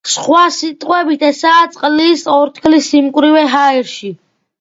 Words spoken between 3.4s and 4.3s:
ჰაერში.